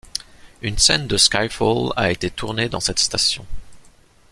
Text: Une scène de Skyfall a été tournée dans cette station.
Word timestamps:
Une 0.63 0.79
scène 0.79 1.05
de 1.05 1.15
Skyfall 1.15 1.91
a 1.95 2.09
été 2.09 2.31
tournée 2.31 2.69
dans 2.69 2.79
cette 2.79 2.97
station. 2.97 3.45